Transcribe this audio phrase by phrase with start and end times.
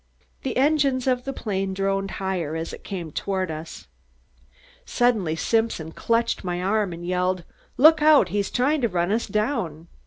[0.41, 3.85] The engines of the plane droned higher as it came toward us.
[4.83, 7.43] Suddenly Simpson clutched my arm and yelled:
[7.77, 8.29] "Look out!
[8.29, 9.87] he's trying to run us down."